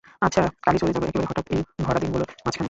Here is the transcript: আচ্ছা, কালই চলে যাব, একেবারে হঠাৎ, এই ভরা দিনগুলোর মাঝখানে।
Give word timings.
আচ্ছা, 0.21 0.41
কালই 0.61 0.77
চলে 0.77 0.91
যাব, 0.91 1.03
একেবারে 1.03 1.27
হঠাৎ, 1.29 1.45
এই 1.51 1.61
ভরা 1.83 1.99
দিনগুলোর 1.99 2.27
মাঝখানে। 2.45 2.59